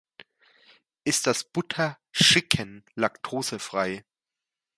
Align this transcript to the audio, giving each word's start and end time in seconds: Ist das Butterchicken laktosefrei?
Ist 1.03 1.27
das 1.27 1.43
Butterchicken 1.43 2.83
laktosefrei? 2.95 4.03